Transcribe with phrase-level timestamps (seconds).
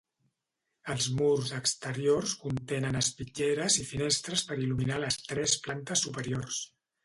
[0.93, 6.69] Els murs exteriors contenen espitlleres i finestres per il·luminar les tres plantes superiors.